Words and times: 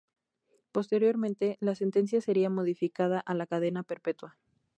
Posteriormente, 0.71 1.57
la 1.59 1.75
sentencia 1.75 2.21
sería 2.21 2.49
modificada 2.49 3.19
a 3.19 3.35
la 3.35 3.45
cadena 3.45 3.83
perpetua. 3.83 4.35